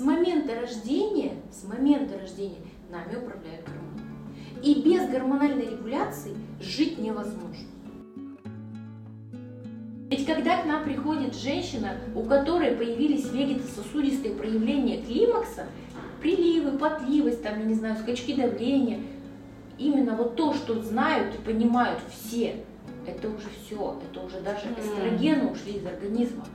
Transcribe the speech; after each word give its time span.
с 0.00 0.02
момента 0.02 0.58
рождения, 0.58 1.32
с 1.52 1.68
момента 1.68 2.18
рождения 2.18 2.56
нами 2.88 3.16
управляют 3.22 3.66
гормоны. 3.66 4.00
И 4.62 4.80
без 4.80 5.06
гормональной 5.10 5.72
регуляции 5.72 6.34
жить 6.58 6.98
невозможно. 6.98 7.68
Ведь 10.08 10.24
когда 10.24 10.62
к 10.62 10.64
нам 10.64 10.84
приходит 10.84 11.36
женщина, 11.36 11.98
у 12.14 12.22
которой 12.22 12.76
появились 12.76 13.30
вегетососудистые 13.30 14.34
проявления 14.34 15.02
климакса, 15.02 15.66
приливы, 16.22 16.78
потливость, 16.78 17.42
там, 17.42 17.58
я 17.58 17.66
не 17.66 17.74
знаю, 17.74 17.98
скачки 17.98 18.34
давления, 18.34 19.00
именно 19.76 20.16
вот 20.16 20.34
то, 20.34 20.54
что 20.54 20.80
знают 20.82 21.34
и 21.34 21.42
понимают 21.42 22.00
все, 22.10 22.64
это 23.06 23.28
уже 23.28 23.48
все, 23.62 24.00
это 24.10 24.24
уже 24.24 24.40
даже 24.40 24.62
эстрогены 24.78 25.50
ушли 25.50 25.74
из 25.74 25.86
организма. 25.86 26.46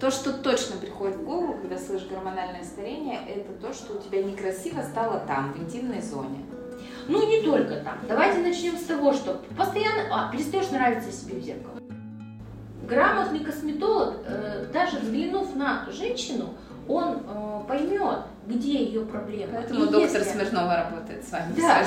То, 0.00 0.10
что 0.10 0.32
точно 0.32 0.76
приходит 0.78 1.16
в 1.16 1.24
голову, 1.24 1.58
когда 1.60 1.76
слышишь 1.76 2.08
гормональное 2.08 2.64
старение, 2.64 3.20
это 3.28 3.52
то, 3.60 3.74
что 3.74 3.92
у 3.92 3.98
тебя 3.98 4.22
некрасиво 4.22 4.80
стало 4.80 5.20
там, 5.26 5.52
в 5.52 5.58
интимной 5.58 6.00
зоне. 6.00 6.38
Ну, 7.06 7.28
не 7.28 7.42
только 7.42 7.76
там. 7.76 7.98
Давайте 8.08 8.38
начнем 8.38 8.78
с 8.78 8.84
того, 8.84 9.12
что 9.12 9.42
постоянно 9.58 10.04
а, 10.10 10.32
перестаешь 10.32 10.70
нравиться 10.70 11.12
себе 11.12 11.38
в 11.38 11.42
зеркало. 11.42 11.74
Грамотный 12.88 13.40
косметолог, 13.40 14.16
э, 14.24 14.70
даже 14.72 14.98
взглянув 15.00 15.54
на 15.54 15.86
женщину, 15.90 16.54
он 16.88 17.18
э, 17.18 17.60
поймет, 17.68 18.20
где 18.46 18.82
ее 18.82 19.04
проблема. 19.04 19.52
Поэтому 19.56 19.84
И 19.84 19.88
доктор 19.90 20.22
если... 20.22 20.32
Смирнова 20.32 20.76
работает 20.76 21.24
с 21.28 21.30
вами 21.30 21.54
да. 21.56 21.84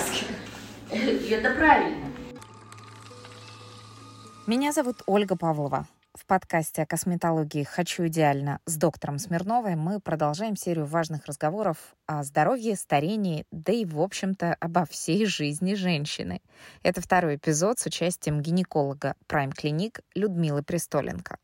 Это 0.92 1.56
правильно. 1.56 2.06
Меня 4.46 4.72
зовут 4.72 5.02
Ольга 5.08 5.36
Павлова. 5.36 5.88
В 6.16 6.28
подкасте 6.28 6.84
о 6.84 6.86
косметологии 6.86 7.64
«Хочу 7.64 8.06
идеально» 8.06 8.60
с 8.68 8.78
доктором 8.78 9.18
Смирновой 9.18 9.76
мы 9.76 10.00
продолжаем 10.00 10.56
серию 10.56 10.86
важных 10.86 11.26
разговоров 11.26 11.96
о 12.06 12.24
здоровье, 12.24 12.76
старении, 12.76 13.48
да 13.50 13.74
и, 13.74 13.84
в 13.84 14.00
общем-то, 14.00 14.56
обо 14.60 14.86
всей 14.86 15.26
жизни 15.26 15.74
женщины. 15.74 16.44
Это 16.84 17.02
второй 17.02 17.38
эпизод 17.38 17.80
с 17.80 17.88
участием 17.88 18.42
гинеколога 18.42 19.16
Prime 19.28 19.54
Clinic 19.60 20.02
Людмилы 20.14 20.62
Престоленко. 20.62 21.40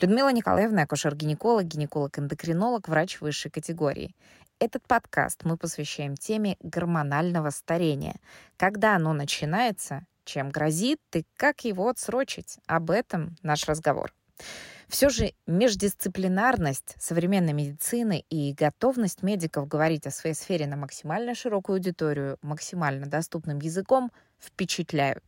Людмила 0.00 0.30
Николаевна– 0.32 0.82
акушер-гинеколог, 0.84 1.64
гинеколог-эндокринолог, 1.64 2.88
врач 2.88 3.20
высшей 3.20 3.50
категории. 3.50 4.14
Этот 4.60 4.86
подкаст 4.86 5.40
мы 5.42 5.56
посвящаем 5.56 6.14
теме 6.14 6.56
гормонального 6.60 7.50
старения. 7.50 8.14
Когда 8.56 8.94
оно 8.94 9.12
начинается, 9.12 10.06
чем 10.24 10.50
грозит 10.50 11.00
и 11.14 11.24
как 11.36 11.64
его 11.64 11.88
отсрочить. 11.88 12.58
Об 12.66 12.90
этом 12.90 13.36
наш 13.42 13.66
разговор. 13.66 14.12
Все 14.88 15.08
же 15.08 15.32
междисциплинарность 15.46 16.94
современной 16.98 17.52
медицины 17.52 18.24
и 18.28 18.52
готовность 18.52 19.22
медиков 19.22 19.66
говорить 19.66 20.06
о 20.06 20.10
своей 20.10 20.34
сфере 20.34 20.66
на 20.66 20.76
максимально 20.76 21.34
широкую 21.34 21.76
аудиторию, 21.76 22.38
максимально 22.42 23.06
доступным 23.06 23.58
языком 23.58 24.12
впечатляют. 24.38 25.24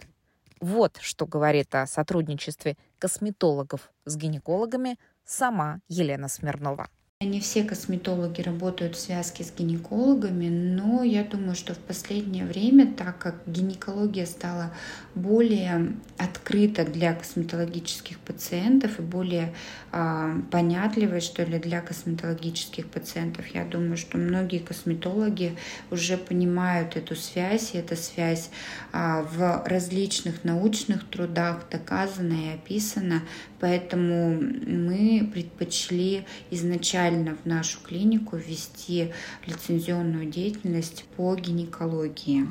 Вот 0.61 0.99
что 1.01 1.27
говорит 1.27 1.75
о 1.75 1.87
сотрудничестве 1.87 2.77
косметологов 2.99 3.91
с 4.05 4.17
гинекологами 4.17 4.99
сама 5.25 5.81
Елена 5.89 6.29
Смирнова. 6.29 6.89
Не 7.23 7.41
все 7.41 7.65
косметологи 7.65 8.43
работают 8.43 8.95
в 8.95 9.01
связке 9.01 9.43
с 9.43 9.51
гинекологами, 9.51 10.49
но 10.49 11.03
я 11.03 11.25
думаю, 11.25 11.55
что 11.55 11.73
в 11.73 11.79
последнее 11.79 12.45
время, 12.45 12.93
так 12.93 13.17
как 13.17 13.37
гинекология 13.47 14.27
стала 14.27 14.71
более 15.15 15.97
открыта 16.19 16.85
для 16.85 17.15
косметологических 17.15 18.19
пациентов 18.19 18.99
и 18.99 19.03
более 19.03 19.55
э, 19.93 20.41
понятливой, 20.51 21.23
что 21.23 21.43
ли, 21.43 21.59
для 21.59 21.81
косметологических 21.81 22.87
пациентов, 22.87 23.47
я 23.47 23.65
думаю, 23.65 23.97
что 23.97 24.19
многие 24.19 24.59
косметологи 24.59 25.57
уже 25.91 26.19
понимают 26.19 26.97
эту 26.97 27.17
связь, 27.17 27.75
и 27.75 27.79
эта 27.79 27.97
связь 27.97 28.51
э, 28.93 29.23
в 29.23 29.63
различных 29.65 30.45
научных 30.45 31.09
трудах 31.09 31.67
доказана 31.71 32.35
и 32.35 32.55
описана, 32.57 33.23
поэтому 33.59 34.39
мы 34.39 35.31
предпочли 35.33 36.27
изначально 36.51 37.06
изначально 37.07 37.37
в 37.37 37.47
нашу 37.47 37.81
клинику 37.83 38.37
ввести 38.37 39.13
лицензионную 39.47 40.27
деятельность 40.27 41.05
по 41.17 41.35
гинекологии. 41.35 42.47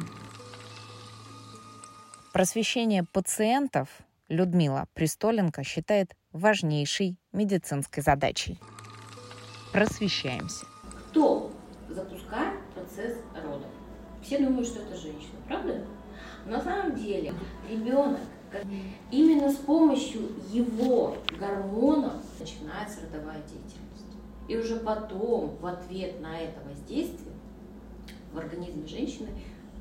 Просвещение 2.33 3.03
пациентов 3.03 3.89
Людмила 4.27 4.87
Пристоленко 4.93 5.63
считает 5.63 6.15
важнейшей 6.31 7.17
медицинской 7.31 8.03
задачей. 8.03 8.59
Просвещаемся. 9.71 10.65
Кто 11.09 11.51
запускает 11.89 12.59
процесс 12.73 13.17
родов? 13.43 13.69
Все 14.23 14.39
думают, 14.39 14.67
что 14.67 14.81
это 14.81 14.95
женщина, 14.95 15.37
правда? 15.47 15.85
Но 16.45 16.57
на 16.57 16.63
самом 16.63 16.95
деле 16.95 17.33
ребенок 17.69 18.19
именно 19.11 19.51
с 19.51 19.57
помощью 19.57 20.21
его 20.51 21.17
гормонов 21.39 22.13
начинается 22.39 23.01
родовая 23.01 23.41
деятельность. 23.41 24.14
И 24.47 24.57
уже 24.57 24.77
потом, 24.77 25.55
в 25.57 25.65
ответ 25.65 26.21
на 26.21 26.39
это 26.39 26.59
воздействие, 26.67 27.33
в 28.31 28.37
организме 28.37 28.85
женщины 28.85 29.29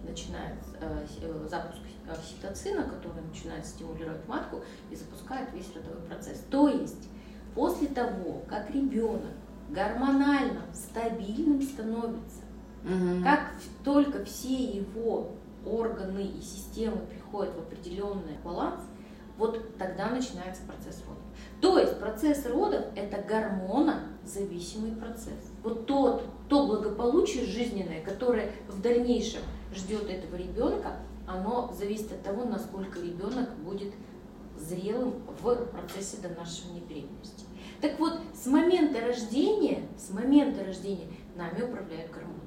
начинается 0.07 0.71
э, 0.81 1.07
э, 1.23 1.47
запуск 1.49 1.81
окситоцина, 2.09 2.85
который 2.85 3.23
начинает 3.23 3.67
стимулировать 3.67 4.27
матку 4.29 4.63
и 4.91 4.97
запускает 4.97 5.53
весь 5.53 5.75
родовой 5.75 6.03
процесс. 6.03 6.45
То 6.51 6.69
есть 6.69 7.09
после 7.55 7.89
того, 7.89 8.43
как 8.49 8.71
ребенок 8.71 9.33
гормонально 9.71 10.63
стабильным 10.73 11.63
становится, 11.63 12.43
угу. 12.85 13.23
как 13.23 13.53
только 13.83 14.25
все 14.25 14.55
его 14.55 15.33
органы 15.65 16.25
и 16.25 16.41
системы 16.41 16.99
приходят 17.07 17.55
в 17.55 17.59
определенный 17.59 18.37
баланс, 18.45 18.81
вот 19.39 19.77
тогда 19.79 20.11
начинается 20.11 20.63
процесс 20.63 21.03
родов. 21.07 21.23
То 21.61 21.79
есть 21.79 21.99
процесс 21.99 22.47
родов– 22.47 22.85
это 22.95 23.23
гормонозависимый 24.25 24.93
процесс. 24.93 25.53
Вот 25.63 25.87
тот, 25.87 26.25
то 26.49 26.67
благополучие 26.67 27.45
жизненное, 27.45 28.03
которое 28.03 28.53
в 28.69 28.81
дальнейшем 28.81 29.43
ждет 29.75 30.09
этого 30.09 30.37
ребенка, 30.37 30.97
оно 31.27 31.73
зависит 31.79 32.13
от 32.13 32.23
того, 32.23 32.45
насколько 32.45 33.01
ребенок 33.01 33.55
будет 33.59 33.93
зрелым 34.59 35.15
в 35.43 35.55
процессе 35.67 36.19
донашивания 36.19 36.83
беременности. 36.83 37.45
Так 37.81 37.99
вот, 37.99 38.21
с 38.35 38.47
момента 38.47 39.01
рождения, 39.01 39.87
с 39.99 40.11
момента 40.11 40.65
рождения 40.65 41.07
нами 41.37 41.63
управляют 41.63 42.11
гормоны. 42.11 42.41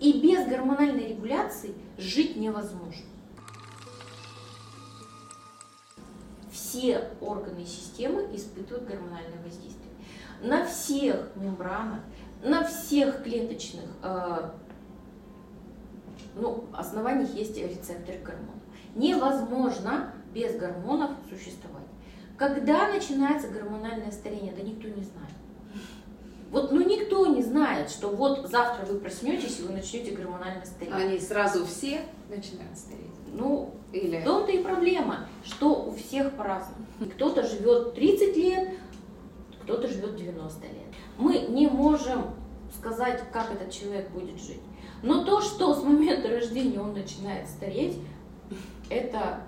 И 0.00 0.20
без 0.20 0.46
гормональной 0.46 1.08
регуляции 1.08 1.72
жить 1.96 2.36
невозможно. 2.36 3.04
все 6.76 7.08
органы 7.20 7.60
и 7.62 7.66
системы 7.66 8.28
испытывают 8.34 8.86
гормональное 8.86 9.42
воздействие. 9.42 9.85
На 10.42 10.64
всех 10.66 11.30
мембранах, 11.36 12.00
на 12.42 12.64
всех 12.64 13.22
клеточных 13.22 13.84
э, 14.02 14.50
ну, 16.36 16.64
основаниях 16.72 17.34
есть 17.34 17.56
рецепторы 17.56 18.18
гормонов. 18.18 18.54
Невозможно 18.94 20.12
без 20.32 20.56
гормонов 20.56 21.10
существовать. 21.28 21.86
Когда 22.36 22.88
начинается 22.88 23.48
гормональное 23.48 24.10
старение, 24.10 24.52
да 24.54 24.62
никто 24.62 24.88
не 24.88 25.02
знает. 25.02 25.32
Вот, 26.50 26.70
ну 26.70 26.86
никто 26.86 27.26
не 27.26 27.42
знает, 27.42 27.90
что 27.90 28.08
вот 28.08 28.48
завтра 28.48 28.86
вы 28.86 28.98
проснетесь 29.00 29.58
и 29.58 29.62
вы 29.62 29.72
начнете 29.72 30.12
гормонально 30.12 30.64
стареть. 30.64 30.94
Они 30.94 31.18
сразу 31.18 31.66
все 31.66 32.02
начинают 32.28 32.78
стареть. 32.78 33.06
Ну, 33.32 33.74
Или... 33.92 34.20
в 34.20 34.24
том-то 34.24 34.52
и 34.52 34.62
проблема, 34.62 35.28
что 35.44 35.86
у 35.86 35.94
всех 35.94 36.32
по-разному. 36.32 36.86
Кто-то 37.14 37.42
живет 37.42 37.94
30 37.94 38.36
лет, 38.36 38.68
кто-то 39.66 39.88
живет 39.88 40.14
90 40.14 40.62
лет. 40.62 40.74
Мы 41.18 41.38
не 41.48 41.66
можем 41.66 42.26
сказать, 42.78 43.20
как 43.32 43.52
этот 43.52 43.70
человек 43.72 44.08
будет 44.10 44.40
жить. 44.40 44.60
Но 45.02 45.24
то, 45.24 45.40
что 45.40 45.74
с 45.74 45.82
момента 45.82 46.28
рождения 46.28 46.80
он 46.80 46.92
начинает 46.92 47.48
стареть, 47.48 47.98
это, 48.88 49.40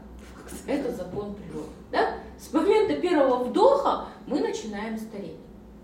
это 0.67 0.93
закон 0.93 1.35
природы. 1.35 1.69
Да? 1.93 2.17
С 2.39 2.53
момента 2.53 2.97
первого 2.97 3.45
вдоха 3.45 4.07
мы 4.27 4.41
начинаем 4.41 4.99
стареть. 4.99 5.37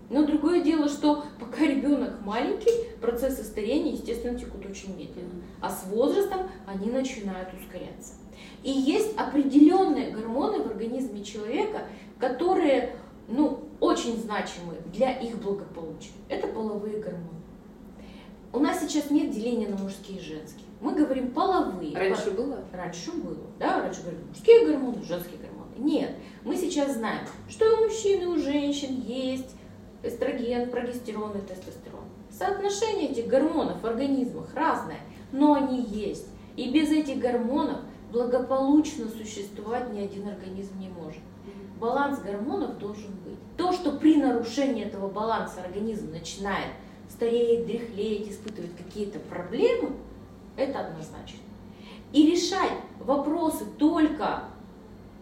Но 0.09 0.25
другое 0.25 0.61
дело, 0.61 0.89
что 0.89 1.23
пока 1.39 1.65
ребенок 1.65 2.21
маленький, 2.21 2.89
процессы 3.01 3.43
старения, 3.43 3.93
естественно, 3.93 4.37
текут 4.37 4.65
очень 4.65 4.95
медленно. 4.97 5.41
А 5.61 5.69
с 5.69 5.85
возрастом 5.87 6.41
они 6.67 6.91
начинают 6.91 7.49
ускоряться. 7.53 8.13
И 8.63 8.69
есть 8.69 9.17
определенные 9.17 10.11
гормоны 10.11 10.61
в 10.61 10.67
организме 10.67 11.23
человека, 11.23 11.83
которые 12.19 12.95
ну, 13.27 13.64
очень 13.79 14.17
значимы 14.17 14.75
для 14.93 15.11
их 15.11 15.37
благополучия. 15.41 16.11
Это 16.29 16.47
половые 16.47 16.99
гормоны. 16.99 17.41
У 18.53 18.59
нас 18.59 18.79
сейчас 18.79 19.09
нет 19.11 19.31
деления 19.31 19.67
на 19.67 19.77
мужские 19.77 20.19
и 20.19 20.21
женские. 20.21 20.65
Мы 20.79 20.93
говорим 20.93 21.31
половые. 21.31 21.95
Раньше 21.95 22.31
было? 22.31 22.63
Раньше 22.71 23.11
было. 23.11 23.47
Да, 23.59 23.81
раньше 23.81 24.01
говорили 24.01 24.23
мужские 24.23 24.65
гормоны, 24.65 25.03
женские 25.03 25.39
гормоны. 25.39 25.71
Нет, 25.77 26.11
мы 26.43 26.55
сейчас 26.55 26.93
знаем, 26.93 27.25
что 27.49 27.65
у 27.65 27.85
мужчин, 27.85 28.21
и 28.21 28.25
у 28.25 28.37
женщин 28.37 29.01
есть 29.01 29.55
эстроген, 30.03 30.69
прогестерон 30.69 31.31
и 31.37 31.41
тестостерон. 31.41 32.05
Соотношение 32.29 33.11
этих 33.11 33.27
гормонов 33.27 33.81
в 33.81 33.85
организмах 33.85 34.53
разное, 34.53 34.99
но 35.31 35.55
они 35.55 35.81
есть. 35.81 36.27
И 36.55 36.71
без 36.71 36.89
этих 36.91 37.19
гормонов 37.19 37.79
благополучно 38.11 39.07
существовать 39.09 39.91
ни 39.91 39.99
один 39.99 40.27
организм 40.27 40.79
не 40.79 40.87
может. 40.87 41.21
Баланс 41.79 42.19
гормонов 42.19 42.77
должен 42.77 43.11
быть. 43.25 43.37
То, 43.57 43.71
что 43.73 43.93
при 43.93 44.17
нарушении 44.17 44.83
этого 44.83 45.09
баланса 45.09 45.61
организм 45.61 46.11
начинает 46.11 46.73
стареть, 47.09 47.65
дряхлеть, 47.65 48.31
испытывать 48.31 48.75
какие-то 48.75 49.19
проблемы, 49.19 49.91
это 50.57 50.79
однозначно. 50.79 51.39
И 52.11 52.31
решать 52.31 52.71
вопросы 52.99 53.65
только, 53.77 54.43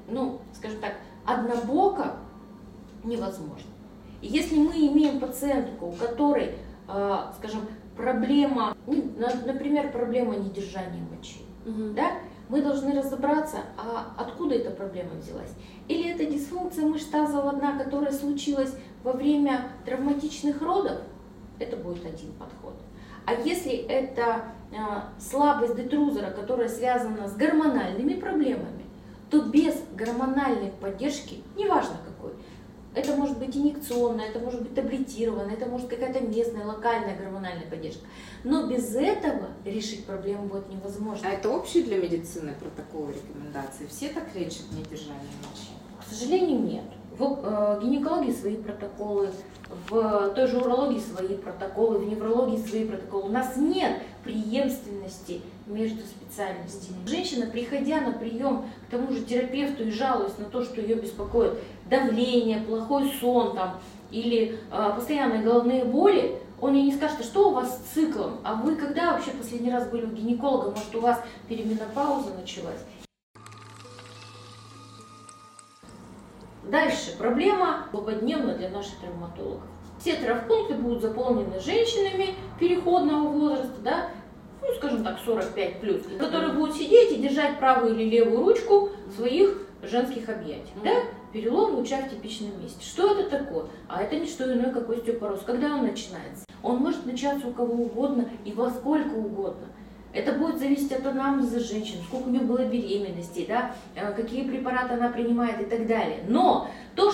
ну, 0.07 0.41
скажем 0.53 0.79
так, 0.79 0.95
однобоко 1.25 2.17
невозможно. 3.03 3.69
И 4.21 4.27
если 4.27 4.57
мы 4.57 4.73
имеем 4.73 5.19
пациентку, 5.19 5.87
у 5.87 5.91
которой, 5.91 6.55
э, 6.87 7.17
скажем, 7.37 7.61
проблема, 7.97 8.75
ну, 8.85 9.11
например, 9.45 9.91
проблема 9.91 10.35
недержания 10.35 11.01
мочи, 11.11 11.39
угу. 11.65 11.93
да, 11.93 12.13
мы 12.53 12.61
должны 12.61 12.93
разобраться, 12.93 13.61
а 13.79 14.13
откуда 14.15 14.53
эта 14.53 14.69
проблема 14.69 15.15
взялась. 15.15 15.49
Или 15.87 16.11
это 16.11 16.23
дисфункция 16.23 16.85
мышц 16.85 17.05
тазового 17.05 17.53
дна, 17.53 17.79
которая 17.79 18.11
случилась 18.11 18.75
во 19.03 19.13
время 19.13 19.69
травматичных 19.85 20.61
родов, 20.61 20.99
это 21.57 21.75
будет 21.77 22.05
один 22.05 22.31
подход. 22.33 22.75
А 23.25 23.33
если 23.33 23.71
это 23.71 24.43
э, 24.71 24.75
слабость 25.19 25.75
детрузора, 25.75 26.29
которая 26.29 26.69
связана 26.69 27.27
с 27.27 27.35
гормональными 27.35 28.13
проблемами, 28.19 28.85
то 29.31 29.41
без 29.41 29.73
гормональной 29.95 30.69
поддержки, 30.79 31.41
неважно 31.57 31.95
какой, 32.05 32.12
это 32.95 33.15
может 33.15 33.39
быть 33.39 33.55
инъекционная, 33.55 34.29
это 34.29 34.39
может 34.39 34.61
быть 34.61 34.75
таблетированная, 34.75 35.55
это 35.55 35.65
может 35.65 35.87
какая-то 35.87 36.21
местная, 36.21 36.65
локальная 36.65 37.17
гормональная 37.17 37.67
поддержка. 37.67 38.05
Но 38.43 38.67
без 38.67 38.95
этого 38.95 39.47
решить 39.65 40.05
проблему 40.05 40.47
будет 40.47 40.69
невозможно. 40.69 41.27
А 41.27 41.33
это 41.33 41.49
общий 41.49 41.83
для 41.83 41.97
медицины 41.97 42.53
протокол 42.59 43.09
рекомендаций? 43.09 43.87
Все 43.87 44.09
так 44.09 44.35
лечат 44.35 44.71
недержание 44.71 45.31
мочи? 45.41 45.69
К 45.99 46.13
сожалению, 46.13 46.59
нет. 46.59 46.85
В 47.17 47.39
э, 47.43 47.79
гинекологии 47.83 48.31
свои 48.31 48.57
протоколы, 48.57 49.29
в 49.89 50.33
той 50.35 50.47
же 50.47 50.57
урологии 50.57 50.99
свои 50.99 51.35
протоколы, 51.37 51.99
в 51.99 52.07
неврологии 52.07 52.57
свои 52.57 52.85
протоколы. 52.85 53.29
У 53.29 53.31
нас 53.31 53.55
нет 53.55 54.01
преемственности 54.23 55.41
между 55.65 56.01
специальностями. 56.01 57.05
Женщина, 57.07 57.45
приходя 57.45 58.01
на 58.01 58.13
прием 58.13 58.65
к 58.87 58.91
тому 58.91 59.11
же 59.11 59.23
терапевту 59.23 59.83
и 59.83 59.91
жалуясь 59.91 60.37
на 60.37 60.45
то, 60.45 60.63
что 60.63 60.81
ее 60.81 60.95
беспокоит 60.95 61.53
давление, 61.89 62.61
плохой 62.61 63.11
сон 63.19 63.55
там, 63.55 63.79
или 64.11 64.59
э, 64.71 64.91
постоянные 64.95 65.41
головные 65.41 65.85
боли, 65.85 66.39
он 66.61 66.75
ей 66.75 66.83
не 66.83 66.93
скажет, 66.93 67.17
а 67.19 67.23
что 67.23 67.49
у 67.49 67.53
вас 67.53 67.77
с 67.77 67.93
циклом, 67.93 68.39
а 68.43 68.55
вы 68.55 68.75
когда 68.75 69.11
вообще 69.11 69.31
последний 69.31 69.71
раз 69.71 69.87
были 69.89 70.05
у 70.05 70.11
гинеколога, 70.11 70.71
может 70.71 70.95
у 70.95 71.01
вас 71.01 71.21
переменопауза 71.49 72.33
началась. 72.33 72.79
Дальше. 76.63 77.17
Проблема 77.17 77.87
злободневна 77.91 78.55
для 78.55 78.69
наших 78.69 78.97
травматологов. 78.99 79.69
Все 80.03 80.15
травмпункты 80.15 80.73
будут 80.73 81.01
заполнены 81.01 81.61
женщинами 81.61 82.35
переходного 82.59 83.29
возраста, 83.29 83.79
да, 83.81 84.09
ну, 84.61 84.67
скажем 84.73 85.01
так, 85.01 85.17
45 85.23 85.79
плюс, 85.79 86.01
которые 86.19 86.51
будут 86.51 86.75
сидеть 86.75 87.13
и 87.13 87.21
держать 87.21 87.57
правую 87.57 87.95
или 87.95 88.09
левую 88.09 88.43
ручку 88.43 88.89
своих 89.15 89.65
женских 89.81 90.27
объятиях, 90.27 90.75
да, 90.83 90.91
перелом 91.31 91.75
луча 91.75 92.01
в 92.01 92.09
типичном 92.09 92.61
месте. 92.61 92.83
Что 92.83 93.17
это 93.17 93.29
такое? 93.29 93.67
А 93.87 94.03
это 94.03 94.17
не 94.17 94.25
что 94.25 94.43
иное, 94.43 94.73
как 94.73 94.89
остеопороз. 94.89 95.39
Когда 95.45 95.67
он 95.67 95.83
начинается? 95.83 96.45
Он 96.61 96.79
может 96.79 97.05
начаться 97.05 97.47
у 97.47 97.53
кого 97.53 97.83
угодно 97.83 98.27
и 98.43 98.51
во 98.51 98.71
сколько 98.71 99.13
угодно. 99.13 99.67
Это 100.13 100.33
будет 100.33 100.59
зависеть 100.59 100.91
от 100.91 101.05
анамнеза 101.07 101.59
женщины, 101.59 102.03
сколько 102.03 102.27
у 102.27 102.29
нее 102.29 102.43
было 102.43 102.65
беременностей, 102.65 103.45
да, 103.47 103.73
э, 103.95 104.13
какие 104.13 104.47
препараты 104.47 104.93
она 104.93 105.09
принимает 105.09 105.59
и 105.61 105.65
так 105.65 105.87
далее. 105.87 106.23
Но 106.27 106.67
то, 106.95 107.11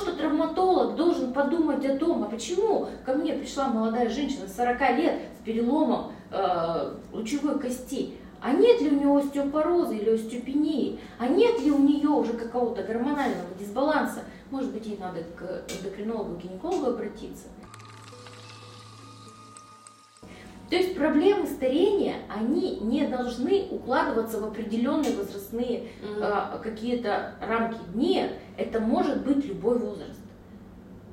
должен 1.79 1.79
подумать 1.79 1.85
о 1.85 1.97
том, 1.97 2.23
а 2.23 2.27
почему 2.27 2.87
ко 3.05 3.13
мне 3.13 3.33
пришла 3.33 3.67
молодая 3.67 4.09
женщина 4.09 4.47
40 4.47 4.97
лет 4.97 5.19
с 5.39 5.43
переломом 5.45 6.11
э, 6.31 6.93
лучевой 7.11 7.59
кости, 7.59 8.13
а 8.41 8.53
нет 8.53 8.81
ли 8.81 8.89
у 8.89 8.95
нее 8.95 9.17
остеопороза 9.17 9.93
или 9.93 10.11
остеопении, 10.11 10.99
а 11.17 11.27
нет 11.27 11.59
ли 11.61 11.71
у 11.71 11.79
нее 11.79 12.09
уже 12.09 12.33
какого-то 12.33 12.83
гормонального 12.83 13.53
дисбаланса, 13.59 14.21
может 14.49 14.71
быть, 14.71 14.85
ей 14.85 14.97
надо 14.97 15.23
к 15.35 15.63
эндокринологу, 15.73 16.37
гинекологу 16.37 16.91
обратиться. 16.91 17.47
То 20.69 20.75
есть 20.75 20.95
проблемы 20.95 21.47
старения, 21.47 22.17
они 22.29 22.77
не 22.79 23.07
должны 23.07 23.67
укладываться 23.71 24.39
в 24.39 24.45
определенные 24.45 25.15
возрастные 25.15 25.87
mm-hmm. 26.01 26.59
э, 26.59 26.59
какие-то 26.61 27.33
рамки. 27.41 27.79
Нет, 27.95 28.33
это 28.55 28.79
может 28.79 29.25
быть 29.25 29.43
любой 29.45 29.79
возраст. 29.79 30.18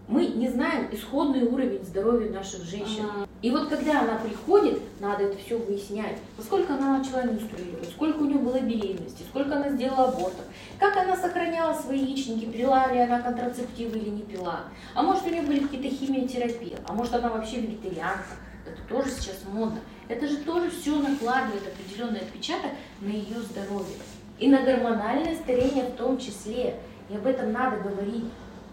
Мы 0.08 0.26
не 0.26 0.48
знаем 0.48 0.88
исходный 0.92 1.42
уровень 1.42 1.84
здоровья 1.84 2.30
наших 2.30 2.62
женщин. 2.64 3.04
Mm-hmm. 3.04 3.28
И 3.42 3.50
вот 3.50 3.68
когда 3.68 4.00
она 4.02 4.18
приходит, 4.18 4.80
надо 5.00 5.24
это 5.24 5.38
все 5.38 5.58
выяснять. 5.58 6.18
Сколько 6.38 6.74
она 6.74 6.98
начала 6.98 7.24
менструировать, 7.24 7.90
сколько 7.90 8.18
у 8.18 8.24
нее 8.26 8.38
было 8.38 8.60
беременности, 8.60 9.24
сколько 9.28 9.56
она 9.56 9.70
сделала 9.70 10.08
абортов, 10.08 10.44
как 10.78 10.96
она 10.96 11.16
сохраняла 11.16 11.74
свои 11.74 11.98
яичники, 11.98 12.46
пила 12.46 12.86
ли 12.92 13.00
она 13.00 13.20
контрацептивы 13.20 13.98
или 13.98 14.10
не 14.10 14.22
пила. 14.22 14.60
А 14.94 15.02
может 15.02 15.26
у 15.26 15.30
нее 15.30 15.42
были 15.42 15.60
какие-то 15.60 15.94
химиотерапии, 15.96 16.76
а 16.86 16.92
может 16.92 17.14
она 17.14 17.28
вообще 17.28 17.60
вегетарианка 17.60 18.36
это 18.66 18.82
тоже 18.88 19.10
сейчас 19.10 19.36
модно. 19.50 19.80
Это 20.08 20.26
же 20.26 20.38
тоже 20.38 20.70
все 20.70 20.96
накладывает 20.96 21.62
определенный 21.66 22.20
отпечаток 22.20 22.70
на 23.00 23.08
ее 23.08 23.40
здоровье. 23.40 23.96
И 24.38 24.48
на 24.48 24.62
гормональное 24.62 25.36
старение 25.36 25.84
в 25.84 25.92
том 25.92 26.18
числе. 26.18 26.76
И 27.08 27.14
об 27.14 27.26
этом 27.26 27.52
надо 27.52 27.76
говорить. 27.78 28.24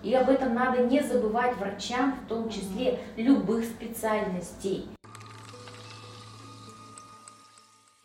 И 0.04 0.14
об 0.14 0.30
этом 0.30 0.54
надо 0.54 0.84
не 0.84 1.02
забывать 1.02 1.56
врачам, 1.58 2.20
в 2.26 2.28
том 2.28 2.50
числе 2.50 3.00
любых 3.16 3.64
специальностей. 3.64 4.90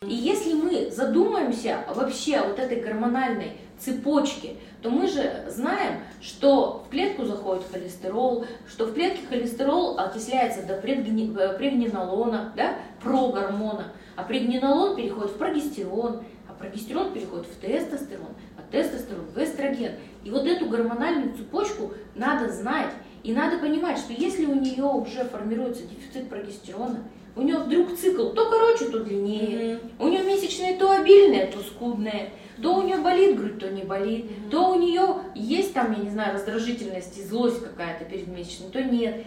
И 0.07 0.13
если 0.13 0.53
мы 0.53 0.89
задумаемся 0.89 1.83
вообще 1.93 2.37
о 2.37 2.47
вот 2.47 2.57
этой 2.57 2.79
гормональной 2.79 3.57
цепочке, 3.77 4.55
то 4.81 4.89
мы 4.89 5.07
же 5.07 5.45
знаем, 5.49 5.99
что 6.21 6.85
в 6.85 6.89
клетку 6.89 7.25
заходит 7.25 7.65
холестерол, 7.71 8.45
что 8.67 8.85
в 8.85 8.93
клетке 8.93 9.27
холестерол 9.27 9.99
окисляется 9.99 10.65
до 10.65 10.75
прегненолона, 10.77 12.53
да, 12.55 12.75
прогормона, 13.03 13.91
а 14.15 14.23
прегненолон 14.23 14.95
переходит 14.95 15.31
в 15.31 15.37
прогестерон, 15.37 16.23
а 16.47 16.53
прогестерон 16.53 17.13
переходит 17.13 17.47
в 17.47 17.55
тестостерон, 17.59 18.35
тестостерон 18.71 19.25
в 19.33 19.37
эстроген. 19.37 19.93
И 20.23 20.29
вот 20.29 20.45
эту 20.45 20.67
гормональную 20.67 21.35
цепочку 21.35 21.93
надо 22.15 22.51
знать. 22.51 22.91
И 23.23 23.33
надо 23.33 23.57
понимать, 23.57 23.97
что 23.97 24.13
если 24.13 24.45
у 24.45 24.55
нее 24.55 24.83
уже 24.83 25.23
формируется 25.25 25.83
дефицит 25.83 26.29
прогестерона, 26.29 26.99
у 27.35 27.41
нее 27.41 27.57
вдруг 27.57 27.95
цикл 27.95 28.29
то 28.29 28.49
короче, 28.49 28.85
то 28.85 29.03
длиннее, 29.03 29.75
mm-hmm. 29.75 29.91
у 29.99 30.07
нее 30.07 30.23
месячные 30.23 30.77
то 30.77 30.91
обильные, 30.91 31.47
то 31.47 31.59
скудные, 31.59 32.31
то 32.61 32.75
у 32.75 32.81
нее 32.81 32.97
болит 32.97 33.37
грудь, 33.37 33.59
то 33.59 33.69
не 33.69 33.83
болит, 33.83 34.25
mm-hmm. 34.25 34.49
то 34.49 34.71
у 34.71 34.79
нее 34.79 35.15
есть 35.35 35.73
там, 35.73 35.93
я 35.93 36.03
не 36.03 36.09
знаю, 36.09 36.33
раздражительность 36.33 37.17
и 37.17 37.23
злость 37.23 37.63
какая-то 37.63 38.05
перед 38.05 38.27
месячной, 38.27 38.69
то 38.71 38.83
нет. 38.83 39.25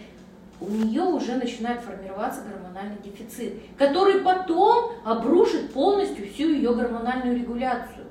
У 0.61 0.69
нее 0.69 1.01
уже 1.01 1.35
начинает 1.35 1.81
формироваться 1.81 2.41
гормональный 2.41 2.97
дефицит, 3.03 3.55
который 3.77 4.21
потом 4.21 4.91
обрушит 5.03 5.73
полностью 5.73 6.31
всю 6.31 6.49
ее 6.49 6.73
гормональную 6.73 7.35
регуляцию. 7.35 8.05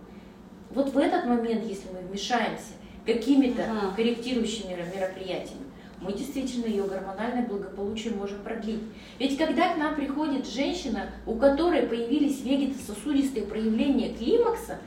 Вот 0.75 0.93
в 0.93 0.99
этот 0.99 1.27
момент, 1.27 1.65
если 1.65 1.89
мы 1.91 2.01
вмешаемся 2.01 2.73
какими-то 3.05 3.63
uh-huh. 3.63 3.97
корректирующими 3.97 4.71
мероприятиями, 4.71 5.63
мы 6.01 6.13
действительно 6.13 6.67
ее 6.67 6.85
гормональное 6.85 7.47
благополучие 7.47 8.15
можем 8.15 8.43
продлить. 8.43 8.83
Ведь 9.19 9.39
когда 9.39 9.75
к 9.75 9.79
нам 9.79 9.95
приходит 9.95 10.49
женщина, 10.49 11.07
у 11.27 11.37
которой 11.37 11.83
появились 11.83 12.43
вегетососудистые 12.43 13.47
проявления 13.47 14.13
климакса, 14.15 14.79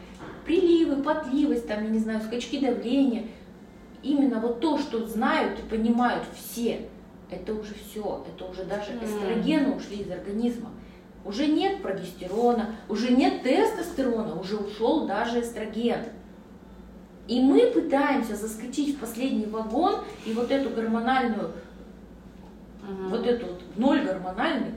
приливы, 0.46 1.02
потливость, 1.02 1.68
там, 1.68 1.84
я 1.84 1.90
не 1.90 2.00
знаю, 2.00 2.22
скачки 2.22 2.60
давления, 2.60 3.28
именно 4.04 4.40
вот 4.40 4.60
то, 4.60 4.78
что 4.78 5.06
знают 5.06 5.60
и 5.60 5.64
понимают 5.64 6.24
все, 6.36 6.82
это 7.30 7.54
уже 7.54 7.74
все, 7.74 8.26
это 8.28 8.46
уже 8.46 8.64
даже 8.66 8.92
эстрогены 9.02 9.76
ушли 9.76 9.98
из 9.98 10.12
организма. 10.12 10.70
Уже 11.26 11.48
нет 11.48 11.82
прогестерона, 11.82 12.76
уже 12.88 13.12
нет 13.12 13.42
тестостерона, 13.42 14.40
уже 14.40 14.58
ушел 14.58 15.08
даже 15.08 15.42
эстроген. 15.42 16.04
И 17.28 17.42
мы 17.42 17.72
пытаемся 17.72 18.36
заскочить 18.36 18.96
в 18.96 19.00
последний 19.00 19.48
вагон 19.48 20.02
и 20.24 20.34
вот 20.34 20.52
эту 20.52 20.70
гормональную, 20.70 21.48
угу. 22.84 23.10
вот 23.10 23.26
эту 23.26 23.48
вот 23.48 23.62
ноль 23.76 24.06
гормональный, 24.06 24.74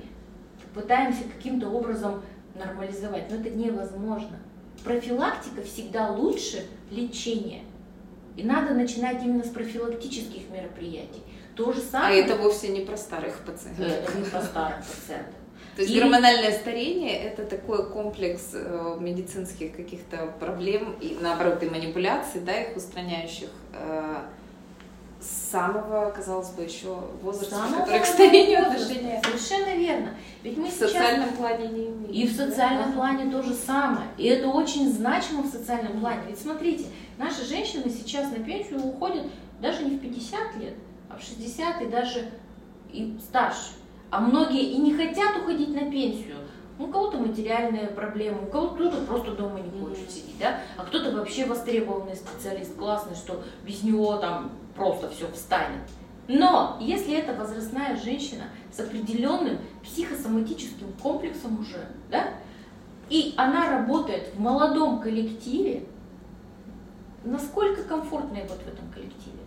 пытаемся 0.75 1.25
каким-то 1.25 1.69
образом 1.69 2.23
нормализовать. 2.55 3.31
Но 3.31 3.37
это 3.37 3.51
невозможно. 3.51 4.39
Профилактика 4.83 5.61
всегда 5.63 6.11
лучше 6.13 6.65
лечения. 6.91 7.65
И 8.37 8.43
надо 8.43 8.73
начинать 8.73 9.23
именно 9.23 9.45
с 9.45 9.49
профилактических 9.49 10.49
мероприятий. 10.51 11.23
То 11.57 11.73
же 11.73 11.81
А 11.81 11.91
самое. 11.91 12.23
это 12.23 12.37
вовсе 12.37 12.69
не 12.69 12.81
про 12.87 12.97
старых 12.97 13.37
пациентов. 13.41 13.87
Это 13.87 14.17
не 14.17 14.25
про 14.25 14.41
старых 14.41 14.79
пациентов. 14.79 15.35
То 15.79 15.83
есть 15.83 15.95
Или- 15.95 16.01
гормональное 16.01 16.51
старение– 16.59 17.17
это 17.23 17.45
такой 17.45 17.89
комплекс 17.89 18.51
э, 18.53 18.97
медицинских 18.99 19.77
каких-то 19.77 20.35
проблем 20.41 20.97
и, 21.01 21.17
наоборот, 21.21 21.63
и 21.63 21.71
манипуляций, 21.71 22.41
да, 22.41 22.53
их 22.63 22.77
устраняющих 22.77 23.49
э, 23.75 24.17
с 25.21 25.53
самого, 25.53 26.11
казалось 26.11 26.49
бы, 26.51 26.65
еще 26.65 26.99
возраста, 27.23 27.55
Самого 27.55 27.83
который 27.83 28.01
к 28.01 28.07
старению 28.07 28.63
отношения 28.63 29.23
Совершенно 29.25 29.77
верно. 29.77 30.15
Ведь 30.43 30.57
мы 30.57 30.67
в 30.67 30.71
сейчас 30.73 30.91
социальном 30.91 31.29
плане 31.37 31.69
не 31.69 31.87
имеем. 31.87 32.11
И 32.11 32.27
в 32.27 32.37
да? 32.37 32.47
социальном 32.47 32.89
Ага. 32.89 32.93
плане 32.95 33.31
то 33.31 33.43
же 33.45 33.55
самое. 33.55 34.09
И 34.17 34.27
это 34.27 34.49
очень 34.49 34.93
значимо 34.93 35.43
в 35.45 35.47
социальном 35.47 36.01
плане. 36.01 36.23
Ведь 36.29 36.41
смотрите, 36.41 36.87
наши 37.19 37.45
женщины 37.45 37.89
сейчас 37.89 38.33
на 38.33 38.43
пенсию 38.43 38.85
уходят 38.85 39.27
даже 39.61 39.85
не 39.85 39.97
в 39.97 40.01
50 40.01 40.57
лет, 40.57 40.75
а 41.09 41.17
в 41.17 41.23
60 41.23 41.83
и 41.83 41.87
даже 41.87 42.29
и 42.93 43.17
старше. 43.23 43.75
А 44.11 44.21
многие 44.21 44.73
и 44.73 44.79
не 44.79 44.95
хотят 44.95 45.37
уходить 45.37 45.75
на 45.75 45.91
пенсию. 45.91 46.37
У 46.79 46.87
кого-то 46.87 47.19
материальные 47.19 47.89
проблемы, 47.89 48.45
у 48.45 48.47
кого-то 48.47 48.91
просто 49.07 49.33
дома 49.33 49.61
не 49.61 49.71
хочет 49.81 50.11
сидеть, 50.11 50.39
да? 50.39 50.61
А 50.77 50.85
кто-то 50.85 51.11
вообще 51.11 51.45
востребованный 51.45 52.15
специалист, 52.15 52.77
классный, 52.77 53.17
что 53.17 53.43
без 53.65 53.83
него 53.83 54.17
там 54.17 54.53
просто 54.77 55.11
все 55.11 55.31
встанет. 55.33 55.83
Но 56.29 56.77
если 56.81 57.15
это 57.17 57.33
возрастная 57.35 57.97
женщина 57.97 58.45
с 58.71 58.79
определенным 58.79 59.59
психосоматическим 59.83 60.93
комплексом 61.03 61.59
уже, 61.61 61.89
да, 62.11 62.35
и 63.09 63.35
она 63.37 63.71
работает 63.71 64.35
в 64.35 64.41
молодом 64.41 65.01
коллективе, 65.01 65.85
насколько 67.25 67.83
комфортно 67.83 68.37
ей 68.37 68.47
вот 68.47 68.59
в 68.59 68.69
этом 68.69 68.89
коллективе? 68.93 69.38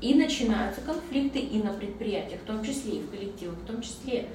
И 0.00 0.14
начинаются 0.14 0.80
конфликты 0.80 1.38
и 1.40 1.62
на 1.62 1.72
предприятиях, 1.72 2.40
в 2.42 2.44
том 2.44 2.62
числе 2.64 2.98
и 2.98 3.02
в 3.02 3.10
коллективах, 3.10 3.56
в 3.56 3.66
том 3.66 3.80
числе. 3.82 4.28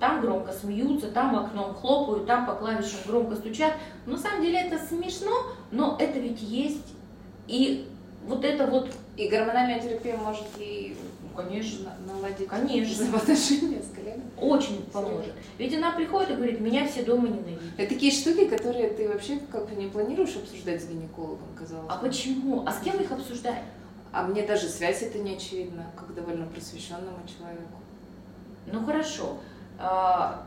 Там 0.00 0.20
громко 0.20 0.52
смеются, 0.52 1.08
там 1.08 1.36
окном 1.36 1.74
хлопают, 1.74 2.26
там 2.26 2.44
по 2.46 2.54
клавишам 2.54 2.98
громко 3.06 3.36
стучат. 3.36 3.74
Но 4.06 4.12
на 4.12 4.18
самом 4.18 4.42
деле 4.42 4.58
это 4.60 4.78
смешно, 4.84 5.30
но 5.70 5.96
это 6.00 6.18
ведь 6.18 6.40
есть. 6.42 6.94
И 7.46 7.86
вот 8.26 8.44
это 8.44 8.66
вот, 8.66 8.90
И 9.16 9.28
гормональная 9.28 9.78
терапия 9.80 10.16
может 10.16 10.46
ей 10.58 10.96
ну, 11.22 11.28
конечно, 11.42 11.90
на- 12.06 12.14
наладить 12.14 12.48
Конечно. 12.48 12.94
взаимоотношения 12.94 13.82
с 13.82 13.94
коллегами. 13.94 14.22
очень 14.40 14.82
поможет. 14.92 15.32
Ведь 15.58 15.74
она 15.76 15.92
приходит 15.92 16.30
и 16.30 16.34
говорит, 16.34 16.60
меня 16.60 16.86
все 16.86 17.02
дома 17.02 17.28
ненавидят. 17.28 17.60
Это 17.76 17.94
такие 17.94 18.10
штуки, 18.12 18.46
которые 18.46 18.90
ты 18.90 19.08
вообще 19.08 19.38
как 19.50 19.68
бы 19.68 19.76
не 19.76 19.88
планируешь 19.88 20.34
обсуждать 20.36 20.82
с 20.82 20.86
гинекологом, 20.86 21.46
казалось 21.58 21.86
А 21.88 21.96
почему? 21.98 22.64
А 22.66 22.72
с 22.72 22.80
кем 22.80 22.98
их 23.00 23.12
обсуждать? 23.12 23.62
А 24.12 24.22
мне 24.24 24.42
даже 24.42 24.68
связь 24.68 25.02
это 25.02 25.18
не 25.18 25.36
очевидно, 25.36 25.86
как 25.96 26.14
довольно 26.14 26.46
просвещенному 26.46 27.18
человеку. 27.26 27.80
Ну 28.66 28.84
хорошо. 28.84 29.38
А, 29.78 30.44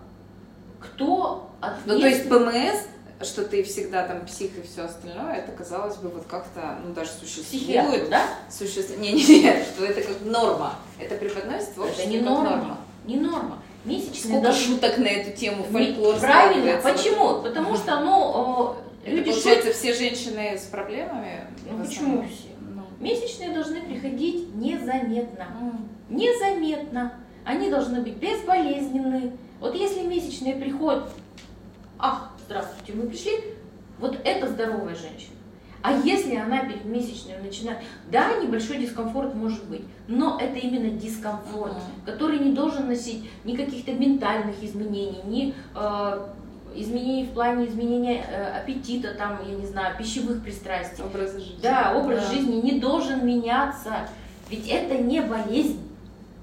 кто 0.80 1.50
Ну, 1.86 2.00
то 2.00 2.08
есть? 2.08 2.30
ПМС, 2.30 3.28
что 3.28 3.44
ты 3.46 3.64
всегда 3.64 4.08
там 4.08 4.26
псих 4.26 4.58
и 4.58 4.62
все 4.62 4.84
остальное, 4.84 5.36
это 5.38 5.52
казалось 5.52 5.96
бы 5.98 6.10
вот 6.10 6.26
как-то, 6.28 6.78
ну 6.86 6.94
даже 6.94 7.10
Психиатр, 7.12 7.90
существует. 7.90 8.10
да? 8.10 8.26
Существует. 8.52 9.00
Не-не-не, 9.00 9.64
что 9.64 9.86
это 9.86 10.02
как 10.02 10.22
норма. 10.22 10.76
Это 11.00 11.16
преподносится 11.16 11.74
в 11.76 11.80
Это 11.80 11.90
обществе 11.92 12.12
не 12.12 12.20
как 12.20 12.28
норма. 12.30 12.78
Не 13.06 13.18
норма. 13.18 13.62
Месячные 13.84 14.20
Сколько 14.20 14.42
должны- 14.42 14.62
шуток 14.76 14.98
на 14.98 15.08
эту 15.08 15.38
тему, 15.38 15.66
Не- 15.70 15.72
фольклор 15.72 16.20
Правильно. 16.20 16.82
Почему? 16.82 17.42
Потому 17.42 17.76
что, 17.76 18.00
ну, 18.02 18.76
э, 19.04 19.08
Это 19.08 19.16
люди 19.18 19.30
получается 19.32 19.74
все 19.74 19.94
женщины 19.94 20.58
с 20.58 20.64
проблемами? 20.64 21.48
Ну 21.70 21.84
почему 21.86 22.24
все? 22.28 22.50
Месячные 23.06 23.52
должны 23.52 23.82
приходить 23.82 24.56
незаметно. 24.56 25.46
Незаметно. 26.10 27.14
Они 27.44 27.70
должны 27.70 28.02
быть 28.02 28.16
безболезненны. 28.16 29.34
Вот 29.60 29.76
если 29.76 30.02
месячные 30.08 30.56
приходят, 30.56 31.04
ах, 32.00 32.32
здравствуйте, 32.48 32.94
мы 32.94 33.08
пришли, 33.08 33.34
вот 34.00 34.20
это 34.24 34.48
здоровая 34.50 34.96
женщина. 34.96 35.36
А 35.84 35.94
если 35.94 36.36
она 36.36 36.66
перед 36.66 36.84
месячными 36.86 37.44
начинает, 37.44 37.78
да, 38.10 38.38
небольшой 38.42 38.80
дискомфорт 38.80 39.36
может 39.36 39.64
быть, 39.66 39.84
но 40.08 40.40
это 40.42 40.58
именно 40.58 40.90
дискомфорт, 40.90 41.76
который 42.08 42.40
не 42.40 42.54
должен 42.54 42.88
носить 42.88 43.30
ни 43.44 43.56
каких-то 43.56 43.92
ментальных 43.94 44.64
изменений, 44.64 45.22
ни 45.26 45.54
э, 45.76 46.28
изменений 46.76 47.26
в 47.26 47.34
плане 47.34 47.68
изменения 47.68 48.26
э, 48.30 48.58
аппетита, 48.60 49.14
там, 49.14 49.40
я 49.48 49.56
не 49.56 49.66
знаю, 49.66 49.98
пищевых 49.98 50.44
пристрастий. 50.44 51.04
Образа 51.04 51.40
жизни. 51.40 51.60
Да, 51.62 51.94
образ 51.96 52.24
Да. 52.28 52.34
жизни 52.34 52.56
не 52.62 52.80
должен 52.80 53.26
меняться. 53.26 54.08
Ведь 54.50 54.68
это 54.68 54.98
не 54.98 55.22
болезнь. 55.22 55.82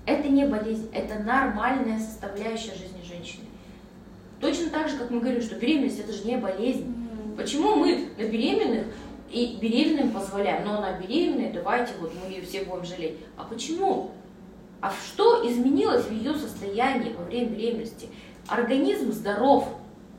Это 0.04 0.28
не 0.28 0.44
болезнь, 0.44 0.90
это 0.92 1.22
нормальная 1.22 2.00
составляющая 2.00 2.72
жизни 2.72 3.00
женщины. 3.08 3.44
Точно 4.40 4.68
так 4.70 4.88
же, 4.88 4.96
как 4.96 5.10
мы 5.10 5.20
говорим, 5.20 5.40
что 5.40 5.54
беременность 5.54 6.00
это 6.00 6.12
же 6.12 6.24
не 6.24 6.36
болезнь. 6.36 6.92
Почему 7.36 7.76
мы 7.76 8.08
на 8.18 8.24
беременных 8.24 8.86
и 9.30 9.56
беременным 9.62 10.10
позволяем, 10.10 10.66
но 10.66 10.78
она 10.78 10.98
беременная, 10.98 11.52
давайте 11.52 11.92
вот 12.00 12.12
мы 12.20 12.32
ее 12.34 12.42
все 12.42 12.64
будем 12.64 12.84
жалеть. 12.84 13.14
А 13.36 13.44
почему? 13.44 14.10
А 14.80 14.90
что 14.90 15.48
изменилось 15.48 16.04
в 16.06 16.10
ее 16.12 16.34
состоянии 16.34 17.12
во 17.16 17.24
время 17.24 17.50
беременности? 17.50 18.08
Организм 18.48 19.12
здоров, 19.12 19.68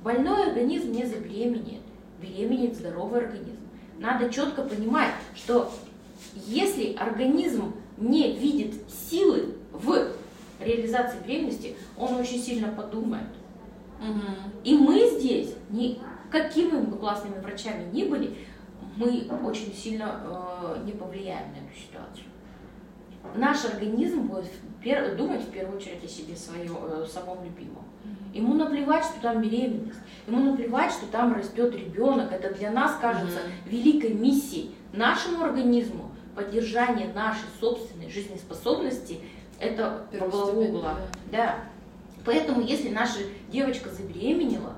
больной 0.03 0.47
организм 0.47 0.91
не 0.91 1.05
забеременеет, 1.05 1.81
беременеет 2.21 2.75
здоровый 2.75 3.21
организм. 3.21 3.57
Надо 3.99 4.29
четко 4.29 4.63
понимать, 4.63 5.11
что 5.35 5.71
если 6.35 6.93
организм 6.95 7.73
не 7.97 8.33
видит 8.33 8.75
силы 8.89 9.55
в 9.71 10.13
реализации 10.59 11.17
беременности, 11.25 11.75
он 11.97 12.15
очень 12.15 12.39
сильно 12.39 12.69
подумает. 12.69 13.27
Мгм. 13.99 14.51
И 14.63 14.75
мы 14.75 15.09
здесь, 15.09 15.55
не, 15.69 15.99
какими 16.29 16.81
бы 16.81 16.97
классными 16.97 17.39
врачами 17.39 17.89
ни 17.91 18.03
были, 18.05 18.35
мы 18.95 19.25
очень 19.43 19.73
сильно 19.73 20.21
э, 20.25 20.83
не 20.85 20.91
повлияем 20.91 21.51
на 21.51 21.57
эту 21.57 21.79
ситуацию. 21.79 22.25
Наш 23.35 23.65
организм 23.65 24.27
будет 24.27 24.45
в 24.45 24.83
пер- 24.83 25.15
думать 25.15 25.41
в 25.41 25.49
первую 25.49 25.77
очередь 25.77 26.03
о 26.03 26.07
себе 26.07 26.35
своем, 26.35 26.75
э, 26.81 27.05
самом 27.11 27.43
любимом. 27.43 27.83
Ему 28.33 28.55
наплевать, 28.55 29.05
что 29.05 29.21
там 29.21 29.41
беременность. 29.41 29.99
Ему 30.27 30.51
наплевать, 30.51 30.91
что 30.91 31.05
там 31.05 31.33
растет 31.33 31.75
ребенок. 31.75 32.31
Это 32.31 32.53
для 32.53 32.71
нас 32.71 32.97
кажется 32.99 33.39
великой 33.65 34.13
миссией. 34.13 34.73
Нашему 34.91 35.43
организму 35.43 36.11
поддержание 36.35 37.13
нашей 37.13 37.47
собственной 37.59 38.09
жизнеспособности– 38.09 39.19
это 39.59 40.07
Первостепенно, 40.11 40.77
угла. 40.79 40.95
Да. 41.31 41.55
Поэтому, 42.25 42.61
если 42.61 42.89
наша 42.89 43.19
девочка 43.49 43.89
забеременела, 43.89 44.75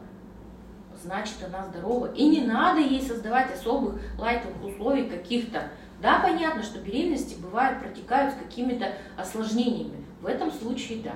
значит 1.01 1.35
она 1.45 1.63
здорова. 1.65 2.11
И 2.13 2.27
не 2.27 2.41
надо 2.41 2.81
ей 2.81 3.01
создавать 3.01 3.53
особых 3.53 4.01
лайтовых 4.19 4.65
условий 4.65 5.07
каких-то. 5.07 5.69
Да, 6.01 6.19
понятно, 6.19 6.61
что 6.61 6.79
беременности 6.79 7.35
бывают, 7.39 7.79
протекают 7.79 8.33
с 8.33 8.37
какими-то 8.37 8.93
осложнениями. 9.17 10.03
В 10.21 10.25
этом 10.25 10.51
случае 10.51 11.03
да. 11.03 11.13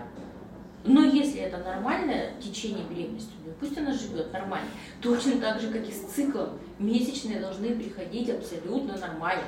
Но 0.86 1.04
если 1.04 1.42
это 1.42 1.58
нормальное 1.58 2.34
течение 2.40 2.86
беременности, 2.86 3.34
пусть 3.60 3.78
она 3.78 3.94
живет 3.94 4.32
нормально. 4.32 4.70
Точно 5.02 5.40
так 5.40 5.60
же, 5.60 5.72
как 5.72 5.88
и 5.88 5.92
с 5.92 6.02
циклом, 6.04 6.58
месячные 6.80 7.40
должны 7.40 7.76
приходить 7.76 8.30
абсолютно 8.30 8.98
нормально. 8.98 9.44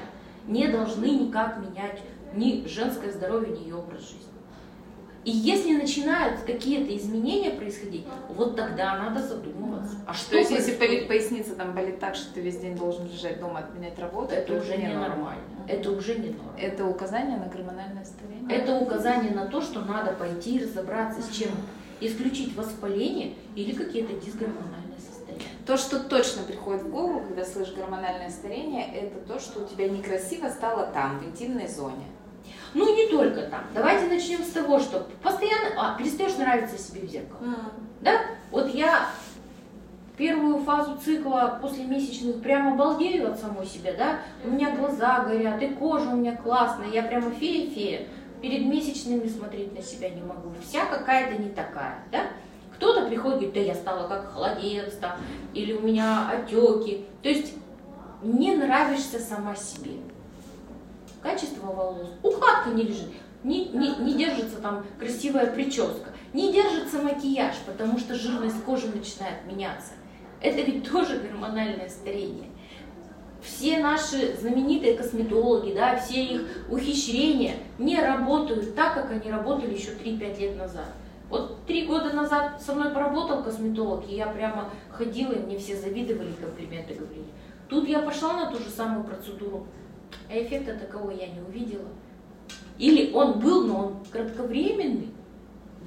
Не 0.45 0.67
должны 0.67 1.05
никак 1.05 1.57
менять 1.59 2.01
ни 2.35 2.67
женское 2.67 3.11
здоровье, 3.11 3.57
ни 3.57 3.63
ее 3.63 3.75
образ 3.75 4.01
жизни. 4.01 4.30
И 5.23 5.29
если 5.31 5.75
начинают 5.75 6.41
какие-то 6.41 6.95
изменения 6.97 7.51
происходить, 7.51 8.05
вот 8.29 8.55
тогда 8.55 8.97
надо 8.97 9.21
задумываться. 9.21 9.95
А 10.07 10.13
что 10.13 10.31
То 10.31 10.37
есть, 10.37 10.49
если 10.51 10.73
происходит? 10.73 11.07
поясница 11.07 11.55
там 11.55 11.73
болит 11.73 11.99
так, 11.99 12.15
что 12.15 12.33
ты 12.33 12.41
весь 12.41 12.57
день 12.57 12.75
должен 12.75 13.05
лежать 13.07 13.39
дома, 13.39 13.59
отменять 13.59 13.99
работу, 13.99 14.33
это 14.33 14.53
уже 14.57 14.77
не 14.77 14.85
не 14.87 14.93
норма. 14.93 15.07
нормально. 15.09 15.43
Это 15.67 15.91
уже 15.91 16.15
не 16.15 16.29
норма. 16.29 16.53
Это 16.59 16.85
указание 16.87 17.37
на 17.37 17.45
гормональное 17.45 18.03
старение? 18.03 18.49
Это 18.49 18.75
указание 18.77 19.31
на 19.31 19.45
то, 19.45 19.61
что 19.61 19.81
надо 19.81 20.13
пойти 20.13 20.57
и 20.57 20.63
разобраться 20.63 21.21
с 21.21 21.29
чем 21.29 21.51
исключить 21.99 22.55
воспаление 22.55 23.33
или 23.55 23.73
какие-то 23.73 24.13
дисгормональные 24.13 24.97
состояния. 24.97 25.45
То, 25.67 25.77
что 25.77 25.99
точно 25.99 26.41
приходит 26.41 26.81
в 26.81 26.89
голову, 26.89 27.21
когда 27.27 27.45
слышишь 27.45 27.75
гормональное 27.75 28.31
старение, 28.31 28.87
это 28.91 29.19
то, 29.19 29.39
что 29.39 29.61
у 29.63 29.67
тебя 29.67 29.87
некрасиво 29.87 30.49
стало 30.49 30.87
там, 30.87 31.19
в 31.19 31.25
интимной 31.25 31.67
зоне. 31.67 32.05
Ну, 32.73 32.95
не 32.95 33.07
только 33.07 33.41
там. 33.43 33.61
Давайте 33.73 34.07
начнем 34.07 34.43
с 34.43 34.49
того, 34.49 34.79
что 34.79 35.07
постоянно 35.21 35.69
а, 35.77 35.97
перестаешь 35.97 36.37
нравиться 36.37 36.77
себе 36.77 37.01
в 37.01 37.09
зеркало. 37.11 37.39
Да? 38.01 38.21
Вот 38.49 38.73
я 38.73 39.07
первую 40.17 40.59
фазу 40.59 40.97
цикла 41.03 41.57
после 41.61 41.83
месячных 41.83 42.41
прямо 42.41 42.75
балдею 42.75 43.31
от 43.31 43.39
самой 43.39 43.65
себя, 43.65 43.93
да? 43.93 44.19
У 44.45 44.51
меня 44.51 44.75
глаза 44.75 45.23
горят, 45.23 45.61
и 45.61 45.69
кожа 45.69 46.09
у 46.09 46.15
меня 46.15 46.35
классная, 46.35 46.89
я 46.89 47.03
прямо 47.03 47.31
фея-фея. 47.31 48.07
Перед 48.41 48.65
месячными 48.65 49.27
смотреть 49.27 49.75
на 49.75 49.83
себя 49.83 50.09
не 50.09 50.21
могу. 50.21 50.51
Вся 50.67 50.85
какая-то 50.85 51.41
не 51.41 51.49
такая, 51.49 52.03
да? 52.11 52.27
Кто-то 52.75 53.05
приходит, 53.07 53.37
говорит, 53.37 53.53
да 53.53 53.59
я 53.59 53.75
стала 53.75 54.07
как 54.07 54.33
холодец, 54.33 54.95
там, 54.95 55.11
или 55.53 55.73
у 55.73 55.81
меня 55.81 56.29
отеки. 56.31 57.05
То 57.21 57.29
есть 57.29 57.53
не 58.23 58.55
нравишься 58.55 59.19
сама 59.19 59.55
себе. 59.55 59.97
Качество 61.21 61.67
волос, 61.67 62.09
укладка 62.23 62.69
не 62.71 62.83
лежит. 62.83 63.09
не, 63.43 63.65
не, 63.69 63.95
не 63.97 64.13
держится 64.13 64.57
там 64.57 64.85
красивая 64.99 65.53
прическа, 65.53 66.09
не 66.33 66.51
держится 66.51 67.01
макияж, 67.01 67.55
потому 67.65 67.99
что 67.99 68.15
жирность 68.15 68.63
кожи 68.63 68.87
начинает 68.87 69.45
меняться. 69.45 69.93
Это 70.41 70.61
ведь 70.61 70.89
тоже 70.89 71.19
гормональное 71.19 71.89
старение. 71.89 72.49
Все 73.41 73.79
наши 73.79 74.35
знаменитые 74.37 74.95
косметологи, 74.95 75.73
да, 75.73 75.97
все 75.97 76.23
их 76.23 76.41
ухищрения 76.69 77.55
не 77.79 77.99
работают 77.99 78.75
так, 78.75 78.93
как 78.93 79.11
они 79.11 79.31
работали 79.31 79.73
еще 79.73 79.91
3-5 79.91 80.39
лет 80.39 80.57
назад. 80.57 80.87
Вот 81.29 81.65
три 81.65 81.87
года 81.87 82.13
назад 82.13 82.61
со 82.61 82.73
мной 82.75 82.91
поработал 82.91 83.43
косметолог, 83.43 84.03
и 84.09 84.15
я 84.15 84.27
прямо 84.27 84.69
ходила, 84.89 85.31
и 85.31 85.39
мне 85.39 85.57
все 85.57 85.75
завидовали, 85.75 86.33
комплименты 86.33 86.93
говорили. 86.95 87.25
Тут 87.69 87.87
я 87.87 88.01
пошла 88.01 88.33
на 88.33 88.51
ту 88.51 88.57
же 88.57 88.69
самую 88.69 89.05
процедуру, 89.05 89.65
а 90.29 90.33
эффекта 90.33 90.75
такого 90.75 91.11
я 91.11 91.27
не 91.27 91.41
увидела. 91.41 91.87
Или 92.77 93.13
он 93.13 93.39
был, 93.39 93.67
но 93.67 93.79
он 93.79 93.95
кратковременный. 94.11 95.09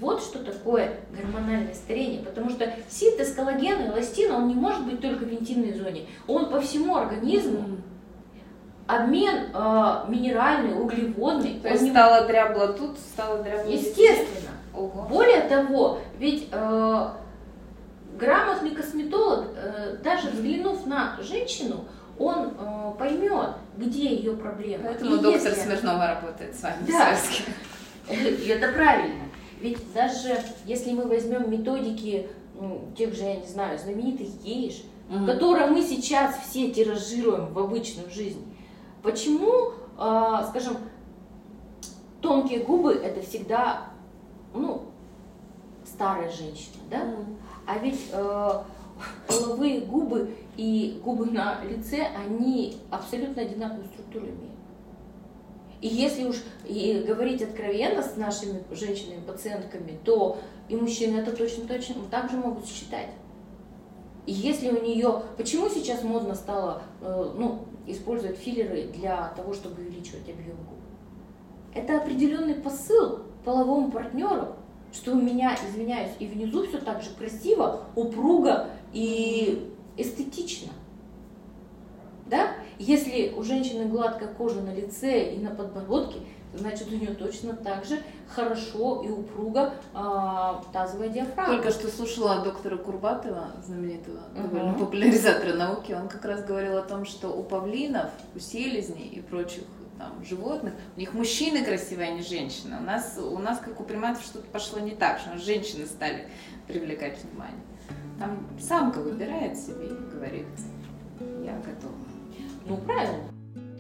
Вот 0.01 0.23
что 0.23 0.41
такое 0.41 1.01
гормональное 1.13 1.75
старение, 1.75 2.21
потому 2.23 2.51
что 2.51 2.73
синтез 2.89 3.33
коллагена 3.33 3.83
и 3.83 3.89
эластина, 3.89 4.37
он 4.37 4.49
не 4.49 4.55
может 4.55 4.85
быть 4.85 5.01
только 5.01 5.25
в 5.25 5.33
интимной 5.33 5.73
зоне, 5.73 6.07
он 6.27 6.51
по 6.51 6.61
всему 6.61 6.97
организму. 6.97 7.79
Обмен 8.87 9.47
э, 9.55 10.05
минеральный, 10.09 10.79
углеводный. 10.79 11.59
То 11.61 11.69
есть 11.69 11.85
не... 11.85 11.91
стало 11.91 12.27
дрябло 12.27 12.69
тут, 12.75 12.99
стало 12.99 13.43
дрябло 13.43 13.71
Естественно. 13.71 14.51
Ого. 14.75 15.07
Более 15.09 15.41
того, 15.43 16.01
ведь 16.19 16.49
э, 16.53 17.09
грамотный 18.19 18.71
косметолог, 18.73 19.47
э, 19.57 19.97
даже 20.03 20.29
взглянув 20.29 20.85
на 20.87 21.17
женщину, 21.23 21.85
он 22.19 22.55
э, 22.59 22.93
поймет, 22.99 23.57
где 23.77 24.15
ее 24.15 24.37
проблема. 24.37 24.85
Поэтому 24.85 25.17
И 25.17 25.21
доктор 25.21 25.53
если... 25.53 25.63
Смирнова 25.63 26.07
работает 26.07 26.55
с 26.55 26.63
вами. 26.63 26.87
Да, 26.87 27.17
это 28.09 28.73
правильно. 28.73 29.25
Ведь 29.61 29.93
даже 29.95 30.39
если 30.67 30.93
мы 30.93 31.05
возьмем 31.05 31.51
методики 31.51 32.29
ну, 32.61 32.93
тех 32.97 33.15
же, 33.15 33.25
я 33.25 33.37
не 33.37 33.47
знаю, 33.47 33.79
знаменитых 33.79 34.29
гейш, 34.43 34.85
угу. 35.09 35.27
которые 35.27 35.69
мы 35.69 35.83
сейчас 35.83 36.39
все 36.49 36.71
тиражируем 36.71 37.53
в 37.53 37.59
обычную 37.59 38.11
жизнь, 38.11 38.45
почему, 39.03 39.73
э, 39.99 40.45
скажем, 40.51 40.77
тонкие 42.21 42.61
губы 42.61 42.95
это 42.95 43.21
всегда, 43.23 43.89
ну, 44.55 44.83
старая 45.85 46.31
женщина, 46.31 46.83
да? 46.91 46.99
Угу. 46.99 47.25
А 47.67 47.79
ведь 47.79 48.01
э, 48.13 48.51
половые 49.27 49.81
губы 49.81 50.31
и 50.57 51.01
губы 51.05 51.27
на 51.27 51.63
лице, 51.65 52.07
они 52.17 52.77
абсолютно 52.91 53.43
одинаковую 53.43 53.87
структуру 53.87 54.27
имеют. 54.27 54.55
И 55.81 55.89
если 55.89 56.25
уж 56.25 56.37
и 56.65 57.05
говорить 57.07 57.43
откровенно 57.43 58.03
с 58.03 58.17
нашими 58.17 58.63
женщинами, 58.71 59.21
пациентками, 59.21 59.99
то 60.05 60.39
и 60.69 60.77
мужчины 60.77 61.19
это 61.19 61.37
точно-точно 61.37 61.97
также 62.11 62.37
могут 62.37 62.67
считать. 62.67 63.11
И 64.25 64.33
если 64.33 64.71
у 64.71 64.83
нее, 64.83 65.23
почему 65.37 65.69
сейчас 65.69 66.03
модно 66.03 66.35
стало 66.35 66.83
э, 67.03 67.33
ну, 67.37 67.67
использовать 67.87 68.39
филлеры 68.39 68.85
для 68.95 69.29
того, 69.37 69.53
чтобы 69.53 69.83
увеличивать 69.83 70.23
объем 70.23 70.57
губ? 70.57 70.79
Это 71.75 71.99
определенный 71.99 72.55
посыл 72.55 73.19
половому 73.45 73.91
партнеру, 73.91 74.57
что 74.91 75.13
у 75.13 75.21
меня, 75.21 75.55
извиняюсь, 75.69 76.13
и 76.19 76.27
внизу 76.27 76.67
все 76.67 76.79
так 76.79 77.03
же 77.03 77.11
красиво, 77.11 77.83
упруго 77.95 78.69
и 78.95 79.71
эстетично. 79.97 80.73
Да? 82.27 82.53
Если 82.79 83.35
у 83.37 83.43
женщины 83.43 83.85
гладкая 83.85 84.33
кожа 84.33 84.61
на 84.61 84.75
лице 84.75 85.35
и 85.35 85.39
на 85.39 85.51
подбородке, 85.51 86.21
значит 86.55 86.89
у 86.91 86.95
нее 86.95 87.15
точно 87.15 87.55
так 87.55 87.85
же 87.85 87.99
хорошо 88.29 89.03
и 89.03 89.11
упруго 89.11 89.75
а, 89.93 90.65
тазовая 90.73 91.09
диафрагма. 91.09 91.57
Только 91.57 91.71
что 91.71 91.89
слушала 91.89 92.43
доктора 92.43 92.77
Курбатова, 92.77 93.51
знаменитого 93.65 94.21
uh-huh. 94.35 94.79
популяризатора 94.79 95.55
науки, 95.55 95.93
он 95.93 96.09
как 96.09 96.25
раз 96.25 96.45
говорил 96.45 96.79
о 96.79 96.83
том, 96.83 97.05
что 97.05 97.29
у 97.29 97.43
павлинов, 97.43 98.11
у 98.35 98.39
селезней 98.39 99.09
и 99.09 99.21
прочих 99.21 99.65
там, 99.99 100.25
животных, 100.25 100.75
у 100.97 101.01
них 101.01 101.13
мужчины 101.13 101.65
красивые, 101.65 102.11
а 102.11 102.15
не 102.15 102.23
женщины. 102.23 102.77
У 102.79 102.83
нас, 102.83 103.19
у 103.19 103.39
нас 103.39 103.59
как 103.59 103.81
у 103.81 103.85
приматов, 103.85 104.25
что-то 104.25 104.47
пошло 104.49 104.81
не 104.81 104.93
так, 104.93 105.19
что 105.19 105.37
женщины 105.39 105.87
стали 105.87 106.29
привлекать 106.67 107.23
внимание. 107.23 107.61
Там 108.19 108.47
самка 108.61 108.99
выбирает 108.99 109.57
себе 109.57 109.87
и 109.87 110.15
говорит, 110.15 110.47
я 111.45 111.57
готова. 111.57 111.95
Ну, 112.67 112.77
правильно. 112.79 113.25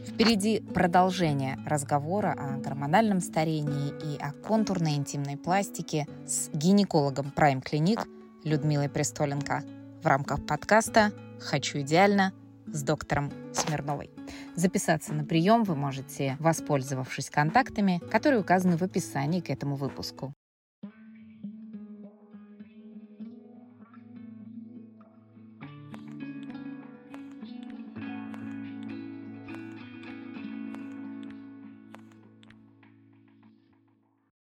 Впереди 0.06 0.60
продолжение 0.60 1.58
разговора 1.66 2.36
о 2.38 2.58
гормональном 2.58 3.20
старении 3.20 3.88
и 3.88 4.18
о 4.20 4.32
контурной 4.32 4.94
интимной 4.94 5.36
пластике 5.36 6.06
с 6.26 6.50
гинекологом 6.52 7.32
Prime 7.34 7.62
Clinic 7.62 8.06
Людмилой 8.44 8.88
Престоленко 8.88 9.62
в 10.02 10.06
рамках 10.06 10.44
подкаста 10.44 11.12
«Хочу 11.40 11.80
идеально» 11.80 12.32
с 12.66 12.82
доктором 12.82 13.32
Смирновой. 13.52 14.10
Записаться 14.54 15.14
на 15.14 15.24
прием 15.24 15.64
вы 15.64 15.74
можете, 15.74 16.36
воспользовавшись 16.38 17.30
контактами, 17.30 18.00
которые 18.10 18.40
указаны 18.40 18.76
в 18.76 18.82
описании 18.82 19.40
к 19.40 19.50
этому 19.50 19.76
выпуску. 19.76 20.34